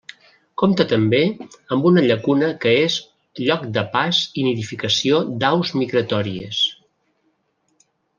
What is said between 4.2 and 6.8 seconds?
i nidificació d'aus migratòries.